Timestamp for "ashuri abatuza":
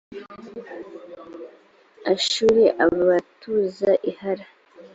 2.13-3.91